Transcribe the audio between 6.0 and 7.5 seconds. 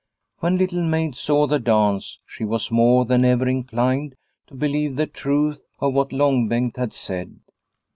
Long Bengt had said.